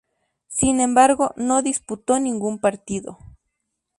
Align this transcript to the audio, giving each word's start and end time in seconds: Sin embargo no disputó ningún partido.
Sin 0.47 0.79
embargo 0.79 1.31
no 1.35 1.61
disputó 1.61 2.19
ningún 2.19 2.57
partido. 2.57 3.19